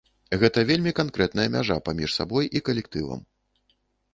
Гэта 0.43 0.61
вельмі 0.69 0.93
канкрэтная 0.99 1.45
мяжа 1.55 1.77
паміж 1.89 2.09
сабой 2.17 2.51
і 2.61 2.63
калектывам. 2.71 3.21